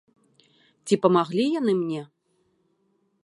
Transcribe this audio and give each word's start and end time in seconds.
Ці 0.87 0.95
памаглі 1.03 1.45
яны 1.59 1.73
мне? 1.81 2.01